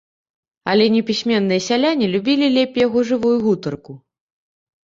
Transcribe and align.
Але 0.71 0.85
непісьменныя 0.95 1.61
сяляне 1.67 2.05
любілі 2.13 2.47
лепей 2.57 2.81
яго 2.87 2.99
жывую 3.11 3.37
гутарку. 3.45 3.91